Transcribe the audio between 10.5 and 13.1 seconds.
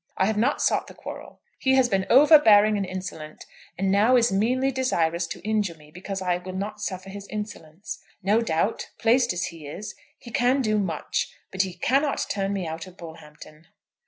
do much; but he cannot turn me out of